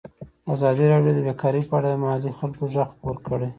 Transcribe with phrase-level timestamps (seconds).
[0.53, 3.49] ازادي راډیو د بیکاري په اړه د محلي خلکو غږ خپور کړی.